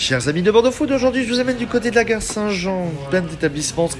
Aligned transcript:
Chers 0.00 0.28
amis 0.28 0.40
de 0.40 0.50
Bordeaux 0.50 0.70
Food, 0.70 0.92
aujourd'hui 0.92 1.24
je 1.24 1.28
vous 1.28 1.40
amène 1.40 1.58
du 1.58 1.66
côté 1.66 1.90
de 1.90 1.94
la 1.94 2.04
gare 2.04 2.22
Saint-Jean, 2.22 2.90
plein 3.10 3.20
d'établissements. 3.20 3.90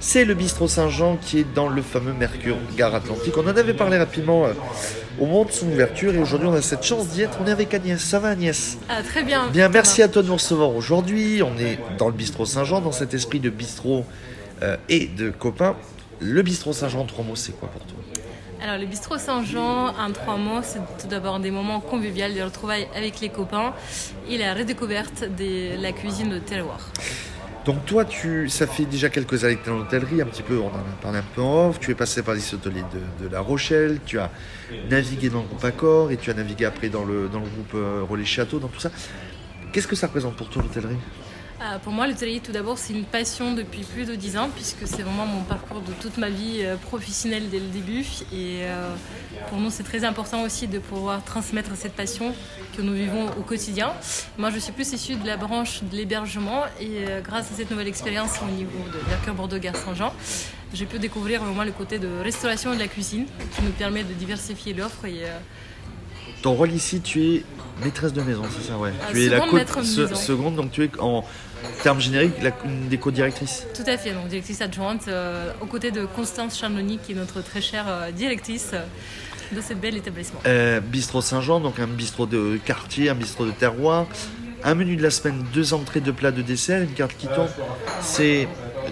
C'est 0.00 0.26
le 0.26 0.34
bistrot 0.34 0.68
Saint-Jean 0.68 1.16
qui 1.16 1.38
est 1.38 1.46
dans 1.54 1.70
le 1.70 1.80
fameux 1.80 2.12
Mercure 2.12 2.58
Gare 2.76 2.94
Atlantique. 2.94 3.32
On 3.38 3.44
en 3.44 3.56
avait 3.56 3.72
parlé 3.72 3.96
rapidement 3.96 4.44
euh, 4.44 4.52
au 5.18 5.24
moment 5.24 5.46
de 5.46 5.50
son 5.50 5.68
ouverture 5.68 6.14
et 6.14 6.18
aujourd'hui 6.18 6.46
on 6.46 6.52
a 6.52 6.60
cette 6.60 6.82
chance 6.82 7.08
d'y 7.08 7.22
être. 7.22 7.38
On 7.42 7.46
est 7.46 7.52
avec 7.52 7.72
Agnès. 7.72 7.98
Ça 7.98 8.18
va 8.18 8.28
Agnès? 8.28 8.76
Ah, 8.90 9.02
très 9.02 9.22
bien. 9.22 9.48
Bien, 9.48 9.70
merci 9.70 10.02
à 10.02 10.08
toi 10.08 10.20
de 10.20 10.26
nous 10.26 10.34
recevoir 10.34 10.68
aujourd'hui. 10.68 11.42
On 11.42 11.56
est 11.58 11.78
dans 11.96 12.08
le 12.08 12.14
bistrot 12.14 12.44
Saint-Jean, 12.44 12.82
dans 12.82 12.92
cet 12.92 13.14
esprit 13.14 13.40
de 13.40 13.48
bistrot 13.48 14.04
euh, 14.62 14.76
et 14.90 15.06
de 15.06 15.30
copains. 15.30 15.74
Le 16.20 16.42
bistrot 16.42 16.74
Saint-Jean, 16.74 17.06
trois 17.06 17.24
mots, 17.24 17.34
c'est 17.34 17.58
quoi 17.58 17.70
pour 17.70 17.80
toi? 17.86 17.96
Alors, 18.66 18.80
le 18.80 18.86
bistrot 18.86 19.16
Saint-Jean, 19.16 19.94
en 19.96 20.10
trois 20.10 20.36
mots, 20.36 20.58
c'est 20.60 20.80
tout 21.00 21.06
d'abord 21.06 21.38
des 21.38 21.52
moments 21.52 21.78
conviviaux, 21.78 22.26
des 22.34 22.42
retrouvailles 22.42 22.88
avec 22.96 23.20
les 23.20 23.28
copains 23.28 23.72
et 24.28 24.36
la 24.36 24.54
redécouverte 24.54 25.22
de 25.38 25.80
la 25.80 25.92
cuisine 25.92 26.30
de 26.30 26.40
terroir. 26.40 26.80
Donc 27.64 27.86
toi, 27.86 28.04
tu, 28.04 28.48
ça 28.48 28.66
fait 28.66 28.84
déjà 28.84 29.08
quelques 29.08 29.44
années 29.44 29.54
que 29.54 29.62
tu 29.62 29.70
es 29.70 29.72
dans 29.72 29.78
l'hôtellerie, 29.78 30.20
un 30.20 30.26
petit 30.26 30.42
peu, 30.42 30.58
on 30.58 30.66
en 30.66 30.70
a 30.70 31.00
parlé 31.00 31.18
un 31.18 31.24
peu 31.36 31.42
en 31.42 31.68
off, 31.68 31.78
tu 31.78 31.92
es 31.92 31.94
passé 31.94 32.24
par 32.24 32.34
les 32.34 32.54
hôteliers 32.54 32.82
de, 33.20 33.24
de, 33.24 33.32
La 33.32 33.38
Rochelle, 33.38 34.00
tu 34.04 34.18
as 34.18 34.32
navigué 34.90 35.28
dans 35.28 35.42
le 35.42 35.46
groupe 35.46 35.64
Accor 35.64 36.10
et 36.10 36.16
tu 36.16 36.32
as 36.32 36.34
navigué 36.34 36.64
après 36.64 36.88
dans 36.88 37.04
le, 37.04 37.28
dans 37.28 37.38
le 37.38 37.46
groupe 37.46 37.74
euh, 37.76 38.02
Relais 38.02 38.24
Château, 38.24 38.58
dans 38.58 38.66
tout 38.66 38.80
ça. 38.80 38.90
Qu'est-ce 39.72 39.86
que 39.86 39.94
ça 39.94 40.08
représente 40.08 40.34
pour 40.34 40.48
toi 40.48 40.62
l'hôtellerie? 40.62 40.98
Ah, 41.58 41.78
pour 41.82 41.92
moi, 41.92 42.06
l'hôtellerie, 42.06 42.42
tout 42.42 42.52
d'abord, 42.52 42.76
c'est 42.76 42.92
une 42.92 43.04
passion 43.04 43.54
depuis 43.54 43.82
plus 43.82 44.04
de 44.04 44.14
10 44.14 44.36
ans, 44.36 44.50
puisque 44.54 44.86
c'est 44.86 45.00
vraiment 45.02 45.24
mon 45.24 45.42
parcours 45.42 45.80
de 45.80 45.92
toute 46.02 46.18
ma 46.18 46.28
vie 46.28 46.58
euh, 46.60 46.76
professionnelle 46.76 47.48
dès 47.48 47.58
le 47.58 47.68
début. 47.68 48.04
Et 48.30 48.60
euh, 48.64 48.94
pour 49.48 49.58
nous, 49.58 49.70
c'est 49.70 49.82
très 49.82 50.04
important 50.04 50.42
aussi 50.42 50.68
de 50.68 50.78
pouvoir 50.78 51.24
transmettre 51.24 51.70
cette 51.74 51.94
passion 51.94 52.34
que 52.76 52.82
nous 52.82 52.92
vivons 52.92 53.26
au 53.38 53.42
quotidien. 53.42 53.92
Moi, 54.36 54.50
je 54.50 54.58
suis 54.58 54.72
plus 54.72 54.92
issue 54.92 55.16
de 55.16 55.26
la 55.26 55.38
branche 55.38 55.82
de 55.82 55.96
l'hébergement 55.96 56.64
et 56.78 57.08
euh, 57.08 57.20
grâce 57.22 57.50
à 57.50 57.54
cette 57.54 57.70
nouvelle 57.70 57.88
expérience 57.88 58.32
au 58.42 58.50
niveau 58.50 58.84
de 58.92 59.08
Mercure 59.08 59.34
Bordeaux 59.34 59.58
Gare 59.58 59.76
Saint-Jean, 59.76 60.12
j'ai 60.74 60.84
pu 60.84 60.98
découvrir 60.98 61.42
vraiment 61.42 61.64
le 61.64 61.72
côté 61.72 61.98
de 61.98 62.08
restauration 62.22 62.72
et 62.72 62.76
de 62.76 62.80
la 62.80 62.88
cuisine 62.88 63.24
qui 63.54 63.62
nous 63.62 63.70
permet 63.70 64.04
de 64.04 64.12
diversifier 64.12 64.74
l'offre 64.74 65.06
euh, 65.06 65.38
Ton 66.42 66.52
rôle 66.52 66.72
ici, 66.72 67.00
tu 67.00 67.22
es 67.24 67.44
maîtresse 67.84 68.12
de 68.12 68.22
maison, 68.22 68.42
c'est 68.50 68.68
ça, 68.68 68.78
ouais. 68.78 68.92
Ah, 69.02 69.06
tu 69.12 69.24
es 69.24 69.28
la 69.28 69.40
seconde 69.40 69.64
co- 69.66 69.82
se- 69.82 70.14
seconde, 70.14 70.56
donc 70.56 70.70
tu 70.72 70.84
es 70.84 70.90
en 70.98 71.24
termes 71.82 72.00
génériques 72.00 72.42
la, 72.42 72.50
une 72.64 72.88
des 72.88 72.98
co-directrices. 72.98 73.66
Tout 73.74 73.82
à 73.86 73.96
fait, 73.98 74.12
donc 74.12 74.28
directrice 74.28 74.60
adjointe 74.60 75.08
euh, 75.08 75.50
aux 75.60 75.66
côtés 75.66 75.90
de 75.90 76.04
Constance 76.06 76.58
Charnoni, 76.58 76.98
qui 76.98 77.12
est 77.12 77.14
notre 77.16 77.42
très 77.42 77.60
chère 77.60 77.84
euh, 77.88 78.10
directrice 78.10 78.70
euh, 78.72 78.82
de 79.54 79.60
ce 79.60 79.74
bel 79.74 79.96
établissement. 79.96 80.40
Bistrot 80.90 81.20
Saint-Jean, 81.20 81.60
donc 81.60 81.78
un 81.78 81.86
bistrot 81.86 82.26
de 82.26 82.58
quartier, 82.64 83.10
un 83.10 83.14
bistrot 83.14 83.46
de 83.46 83.52
terroir. 83.52 84.06
Un 84.64 84.74
menu 84.74 84.96
de 84.96 85.02
la 85.02 85.10
semaine, 85.10 85.44
deux 85.54 85.74
entrées, 85.74 86.00
deux 86.00 86.12
plats, 86.14 86.32
de 86.32 86.42
dessert, 86.42 86.82
une 86.82 86.92
carte 86.94 87.14
qui 87.16 87.28
tombe. 87.28 87.48
C'est 88.00 88.48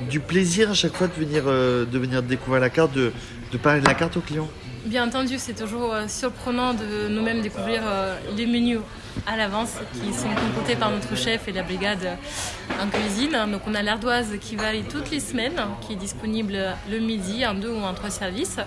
du 0.08 0.20
plaisir 0.20 0.70
à 0.70 0.74
chaque 0.74 0.94
fois 0.94 1.08
de 1.08 1.12
venir, 1.14 1.44
de 1.46 1.98
venir 1.98 2.22
découvrir 2.22 2.60
la 2.60 2.70
carte, 2.70 2.92
de, 2.92 3.12
de 3.50 3.58
parler 3.58 3.80
de 3.80 3.86
la 3.86 3.94
carte 3.94 4.16
aux 4.16 4.20
clients. 4.20 4.48
Bien 4.84 5.06
entendu, 5.06 5.36
c'est 5.38 5.54
toujours 5.54 5.94
euh, 5.94 6.08
surprenant 6.08 6.74
de 6.74 7.08
nous-mêmes 7.08 7.40
découvrir 7.40 7.80
euh, 7.86 8.18
les 8.36 8.44
menus 8.44 8.80
à 9.26 9.34
l'avance 9.34 9.76
qui 9.94 10.12
sont 10.12 10.28
concoctés 10.28 10.76
par 10.76 10.90
notre 10.90 11.16
chef 11.16 11.48
et 11.48 11.52
la 11.52 11.62
brigade 11.62 12.04
euh, 12.04 12.82
en 12.82 12.88
cuisine. 12.90 13.34
Donc 13.50 13.62
on 13.66 13.74
a 13.74 13.82
l'ardoise 13.82 14.32
qui 14.42 14.56
varie 14.56 14.82
toutes 14.82 15.10
les 15.10 15.20
semaines, 15.20 15.58
qui 15.80 15.94
est 15.94 15.96
disponible 15.96 16.58
le 16.90 16.98
midi 16.98 17.46
en 17.46 17.54
deux 17.54 17.70
ou 17.70 17.80
en 17.80 17.94
trois 17.94 18.10
services. 18.10 18.58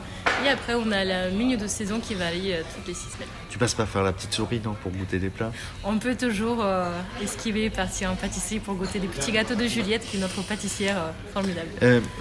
Et 0.45 0.49
après 0.49 0.75
on 0.75 0.91
a 0.91 1.03
le 1.03 1.35
menu 1.35 1.57
de 1.57 1.67
saison 1.67 1.99
qui 1.99 2.13
varie 2.13 2.53
euh, 2.53 2.61
toutes 2.75 2.88
les 2.88 2.93
six 2.93 3.09
semaines. 3.09 3.27
Tu 3.49 3.57
passes 3.57 3.73
pas 3.73 3.85
faire 3.85 4.03
la 4.03 4.13
petite 4.13 4.33
souris, 4.33 4.61
non, 4.63 4.75
pour 4.81 4.91
goûter 4.91 5.19
des 5.19 5.30
plats? 5.30 5.52
On 5.83 5.97
peut 5.97 6.16
toujours 6.16 6.63
euh, 6.63 6.91
esquiver, 7.21 7.69
partir 7.69 8.11
en 8.11 8.16
pâtisserie 8.16 8.59
pour 8.59 8.75
goûter 8.75 8.99
des 8.99 9.08
petits 9.08 9.31
gâteaux 9.31 9.55
de 9.55 9.65
Juliette, 9.65 10.05
qui 10.08 10.17
est 10.17 10.19
notre 10.19 10.41
pâtissière 10.43 10.97
euh, 10.97 11.11
formidable. 11.33 11.69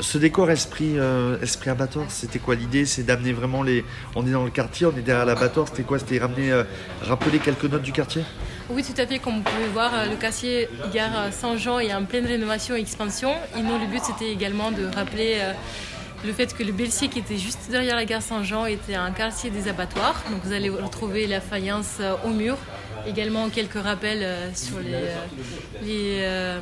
Ce 0.00 0.18
décor 0.18 0.50
esprit, 0.50 0.96
esprit 1.42 1.70
abattoir, 1.70 2.06
c'était 2.10 2.38
quoi 2.38 2.54
l'idée? 2.54 2.86
C'est 2.86 3.02
d'amener 3.02 3.32
vraiment 3.32 3.62
les. 3.62 3.84
On 4.14 4.26
est 4.26 4.30
dans 4.30 4.44
le 4.44 4.50
quartier, 4.50 4.86
on 4.86 4.96
est 4.96 5.02
derrière 5.02 5.26
l'abattoir. 5.26 5.68
C'était 5.68 5.82
quoi? 5.82 5.98
C'était 5.98 6.18
ramener, 6.18 6.62
rappeler 7.02 7.38
quelques 7.38 7.64
notes 7.64 7.82
du 7.82 7.92
quartier? 7.92 8.22
Oui, 8.70 8.82
tout 8.82 9.00
à 9.00 9.06
fait. 9.06 9.18
Comme 9.18 9.36
vous 9.36 9.42
pouvez 9.42 9.68
voir, 9.68 9.92
le 10.08 10.16
quartier 10.16 10.68
Gare 10.92 11.32
Saint-Jean 11.32 11.78
est 11.78 11.94
en 11.94 12.04
pleine 12.04 12.26
rénovation 12.26 12.76
et 12.76 12.80
expansion. 12.80 13.32
Et 13.56 13.62
nous, 13.62 13.78
le 13.78 13.86
but, 13.86 14.02
c'était 14.02 14.30
également 14.30 14.70
de 14.70 14.86
rappeler 14.86 15.40
le 16.24 16.32
fait 16.32 16.54
que 16.56 16.62
le 16.62 16.72
Belsier, 16.72 17.08
qui 17.08 17.18
était 17.18 17.36
juste 17.36 17.70
derrière 17.70 17.96
la 17.96 18.04
gare 18.04 18.22
Saint-Jean, 18.22 18.66
était 18.66 18.94
un 18.94 19.10
quartier 19.10 19.50
des 19.50 19.68
abattoirs. 19.68 20.22
Donc 20.30 20.42
vous 20.44 20.52
allez 20.52 20.68
retrouver 20.68 21.26
la 21.26 21.40
faïence 21.40 21.98
euh, 22.00 22.14
au 22.24 22.30
mur. 22.30 22.56
Également 23.06 23.48
quelques 23.48 23.80
rappels 23.80 24.22
euh, 24.22 24.54
sur 24.54 24.78
les, 24.80 24.94
euh, 26.22 26.58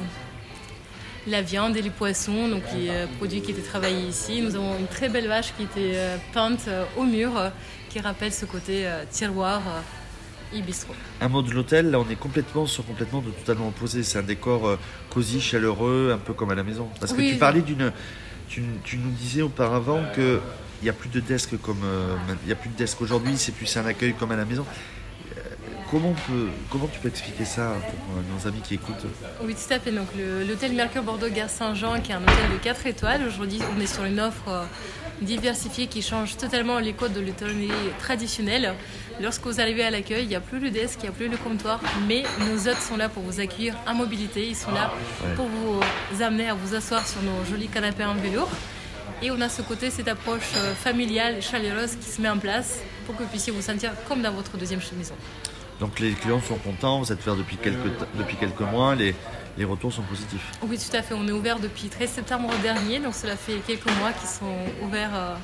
les, 1.26 1.30
la 1.30 1.40
viande 1.40 1.76
et 1.76 1.82
les 1.82 1.90
poissons, 1.90 2.48
donc 2.48 2.62
les 2.74 2.90
produits 3.16 3.40
qui 3.40 3.52
étaient 3.52 3.62
travaillés 3.62 4.08
ici. 4.08 4.42
Nous 4.42 4.54
avons 4.56 4.78
une 4.78 4.86
très 4.86 5.08
belle 5.08 5.28
vache 5.28 5.54
qui 5.56 5.62
était 5.62 5.98
peinte 6.34 6.68
au 6.98 7.04
mur, 7.04 7.30
qui 7.88 7.98
rappelle 8.00 8.32
ce 8.32 8.44
côté 8.44 8.86
tiroir 9.10 9.62
et 10.54 10.60
bistrot. 10.60 10.92
Un 11.22 11.28
mot 11.28 11.40
de 11.40 11.50
l'hôtel, 11.50 11.90
là 11.90 11.98
on 11.98 12.10
est 12.10 12.16
complètement 12.16 12.66
sur 12.66 12.84
complètement 12.84 13.22
de 13.22 13.30
totalement 13.30 13.68
opposé. 13.68 14.02
C'est 14.02 14.18
un 14.18 14.22
décor 14.22 14.76
cosy, 15.08 15.40
chaleureux, 15.40 16.10
un 16.12 16.18
peu 16.18 16.34
comme 16.34 16.50
à 16.50 16.54
la 16.54 16.62
maison. 16.62 16.90
Parce 17.00 17.14
que 17.14 17.22
tu 17.22 17.36
parlais 17.36 17.62
d'une. 17.62 17.90
Tu, 18.48 18.62
nous 18.96 19.10
disais 19.10 19.42
auparavant 19.42 20.02
que 20.14 20.40
il 20.80 20.84
n'y 20.84 20.90
a 20.90 20.92
plus 20.92 21.08
de 21.08 21.20
desk 21.20 21.56
comme. 21.62 21.82
euh, 21.84 22.14
il 22.46 22.52
a 22.52 22.56
plus 22.56 22.68
de 22.68 22.76
desk 22.76 23.00
aujourd'hui, 23.00 23.36
c'est 23.36 23.52
plus 23.52 23.74
un 23.76 23.86
accueil 23.86 24.14
comme 24.14 24.32
à 24.32 24.36
la 24.36 24.44
maison. 24.44 24.66
Euh, 25.36 25.40
Comment, 25.90 26.14
tu 26.92 26.98
peux 27.00 27.08
expliquer 27.08 27.44
ça 27.44 27.74
pour 27.80 28.16
euh, 28.18 28.22
nos 28.34 28.48
amis 28.48 28.60
qui 28.62 28.74
écoutent? 28.74 29.06
Oui, 29.44 29.54
tout 29.54 29.72
à 29.72 29.78
fait. 29.78 29.92
Donc, 29.92 30.08
l'hôtel 30.48 30.72
Mercure 30.72 31.04
Bordeaux 31.04 31.28
Gare 31.28 31.48
Saint-Jean, 31.48 32.00
qui 32.00 32.10
est 32.10 32.16
un 32.16 32.22
hôtel 32.22 32.50
de 32.52 32.58
4 32.62 32.86
étoiles. 32.86 33.22
Aujourd'hui, 33.26 33.60
on 33.76 33.80
est 33.80 33.86
sur 33.86 34.04
une 34.04 34.18
offre 34.18 34.66
diversifiée 35.22 35.86
qui 35.86 36.02
change 36.02 36.36
totalement 36.36 36.80
les 36.80 36.94
codes 36.94 37.12
de 37.12 37.20
l'hôtellerie 37.20 37.70
traditionnelle. 38.00 38.74
Lorsque 39.20 39.42
vous 39.44 39.60
arrivez 39.60 39.84
à 39.84 39.90
l'accueil, 39.90 40.22
il 40.24 40.28
n'y 40.28 40.34
a 40.34 40.40
plus 40.40 40.58
le 40.58 40.70
desk, 40.70 40.98
il 41.00 41.02
n'y 41.04 41.08
a 41.08 41.12
plus 41.12 41.28
le 41.28 41.36
comptoir, 41.36 41.80
mais 42.08 42.24
nos 42.40 42.68
hôtes 42.68 42.80
sont 42.80 42.96
là 42.96 43.08
pour 43.08 43.22
vous 43.22 43.38
accueillir 43.40 43.74
en 43.86 43.94
mobilité. 43.94 44.46
Ils 44.48 44.56
sont 44.56 44.72
là 44.72 44.92
Ouais. 45.24 45.34
pour 45.34 45.46
vous 45.46 45.80
amener 46.22 46.48
à 46.48 46.54
vous 46.54 46.74
asseoir 46.74 47.06
sur 47.06 47.22
nos 47.22 47.44
jolis 47.48 47.68
canapés 47.68 48.04
en 48.04 48.14
velours. 48.14 48.50
Et 49.22 49.30
on 49.30 49.40
a 49.40 49.48
ce 49.48 49.62
côté, 49.62 49.90
cette 49.90 50.08
approche 50.08 50.50
euh, 50.56 50.74
familiale, 50.74 51.40
chaleureuse 51.40 51.94
qui 51.96 52.10
se 52.10 52.20
met 52.20 52.28
en 52.28 52.38
place 52.38 52.80
pour 53.06 53.16
que 53.16 53.22
vous 53.22 53.28
puissiez 53.28 53.52
vous 53.52 53.62
sentir 53.62 53.92
comme 54.08 54.20
dans 54.20 54.32
votre 54.32 54.56
deuxième 54.56 54.80
maison. 54.98 55.14
Donc 55.80 56.00
les 56.00 56.12
clients 56.12 56.40
sont 56.42 56.56
contents, 56.56 56.98
vous 57.00 57.12
êtes 57.12 57.20
ouvert 57.22 57.36
depuis 57.36 57.56
quelques, 57.56 57.78
depuis 58.16 58.36
quelques 58.36 58.60
mois, 58.60 58.94
les, 58.94 59.14
les 59.56 59.64
retours 59.64 59.92
sont 59.92 60.02
positifs. 60.02 60.50
Oui, 60.62 60.76
tout 60.78 60.96
à 60.96 61.02
fait. 61.02 61.14
On 61.14 61.26
est 61.26 61.32
ouvert 61.32 61.58
depuis 61.60 61.88
13 61.88 62.10
septembre 62.10 62.50
dernier, 62.62 62.98
donc 62.98 63.14
cela 63.14 63.36
fait 63.36 63.54
quelques 63.66 63.86
mois 63.98 64.12
qu'ils 64.12 64.28
sont 64.28 64.56
ouverts 64.82 65.10
euh, 65.14 65.34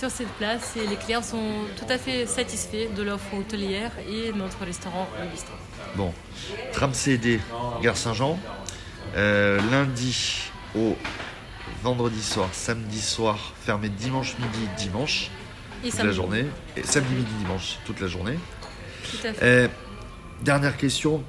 sur 0.00 0.10
cette 0.10 0.32
place 0.38 0.76
et 0.76 0.86
les 0.86 0.96
clients 0.96 1.22
sont 1.22 1.66
tout 1.76 1.84
à 1.90 1.98
fait 1.98 2.24
satisfaits 2.24 2.88
de 2.96 3.02
l'offre 3.02 3.34
hôtelière 3.34 3.92
et 4.10 4.32
notre 4.32 4.64
restaurant 4.64 5.06
Le 5.20 5.28
Bistrot. 5.28 5.52
Bon, 5.94 6.14
tram 6.72 6.94
CD, 6.94 7.38
Gare 7.82 7.98
Saint-Jean, 7.98 8.38
euh, 9.16 9.60
lundi 9.70 10.50
au 10.74 10.96
vendredi 11.82 12.22
soir, 12.22 12.48
samedi 12.52 12.98
soir, 12.98 13.52
fermé 13.62 13.90
dimanche 13.90 14.38
midi, 14.38 14.68
dimanche, 14.78 15.30
Et 15.84 15.88
toute 15.88 15.98
samedi. 15.98 16.06
la 16.06 16.12
journée, 16.14 16.46
et 16.78 16.82
samedi 16.82 17.12
midi, 17.12 17.32
dimanche, 17.38 17.78
toute 17.84 18.00
la 18.00 18.06
journée. 18.06 18.38
Tout 19.04 19.26
à 19.26 19.32
fait. 19.34 19.44
Euh, 19.44 19.68
dernière 20.40 20.78
question, 20.78 21.22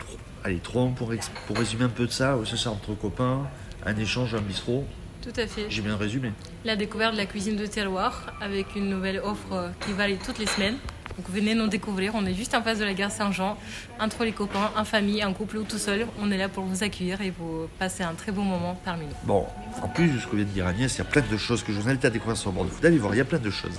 allez, 0.45 0.59
trois 0.59 0.87
pour, 0.95 1.13
pour 1.45 1.57
résumer 1.57 1.83
un 1.83 1.89
peu 1.89 2.07
de 2.07 2.11
ça, 2.11 2.37
c'est 2.45 2.57
ça 2.57 2.71
entre 2.71 2.93
copains, 2.93 3.41
un 3.85 3.97
échange, 3.97 4.33
un 4.33 4.39
bistrot, 4.39 4.87
Tout 5.21 5.33
à 5.39 5.47
fait. 5.47 5.65
j'ai 5.69 5.81
bien 5.81 5.97
résumé. 5.97 6.31
La 6.65 6.75
découverte 6.75 7.13
de 7.13 7.17
la 7.17 7.25
cuisine 7.25 7.55
de 7.55 7.65
terroir 7.65 8.33
avec 8.41 8.75
une 8.75 8.89
nouvelle 8.89 9.19
offre 9.19 9.71
qui 9.85 9.93
varie 9.93 10.17
toutes 10.17 10.39
les 10.39 10.45
semaines. 10.47 10.77
Donc 11.17 11.29
venez 11.29 11.55
nous 11.55 11.67
découvrir. 11.67 12.13
On 12.15 12.25
est 12.25 12.33
juste 12.33 12.55
en 12.55 12.63
face 12.63 12.79
de 12.79 12.85
la 12.85 12.93
gare 12.93 13.11
Saint-Jean, 13.11 13.57
entre 13.99 14.23
les 14.23 14.31
copains, 14.31 14.71
en 14.77 14.85
famille, 14.85 15.23
en 15.23 15.33
couple 15.33 15.57
ou 15.57 15.63
tout 15.63 15.77
seul. 15.77 16.07
On 16.21 16.31
est 16.31 16.37
là 16.37 16.49
pour 16.49 16.63
vous 16.63 16.83
accueillir 16.83 17.21
et 17.21 17.31
vous 17.37 17.67
passer 17.79 18.03
un 18.03 18.13
très 18.13 18.31
bon 18.31 18.43
moment 18.43 18.79
parmi 18.83 19.05
nous. 19.05 19.11
Bon, 19.23 19.45
en 19.81 19.87
plus 19.87 20.07
de 20.07 20.19
ce 20.19 20.27
que 20.27 20.35
vient 20.35 20.45
de 20.45 20.49
dire 20.49 20.67
Agnès, 20.67 20.93
il 20.95 20.97
y 20.97 21.01
a 21.01 21.05
plein 21.05 21.23
de 21.29 21.37
choses 21.37 21.63
que 21.63 21.73
je 21.73 21.79
vous 21.79 21.89
invite 21.89 22.05
à 22.05 22.09
découvrir 22.09 22.37
sur 22.37 22.51
Bordeaux 22.51 22.69
Food. 22.71 22.85
Allez 22.85 22.97
voir, 22.97 23.13
il 23.13 23.17
y 23.17 23.21
a 23.21 23.25
plein 23.25 23.39
de 23.39 23.49
choses. 23.49 23.77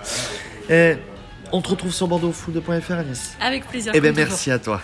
Et 0.69 0.96
on 1.52 1.61
te 1.61 1.69
retrouve 1.69 1.93
sur 1.93 2.08
bordeauxfood.fr 2.08 2.93
Agnès. 2.93 3.37
Avec 3.40 3.66
plaisir. 3.66 3.93
Eh 3.94 4.00
bien 4.00 4.12
merci 4.12 4.50
à 4.50 4.58
toi. 4.58 4.81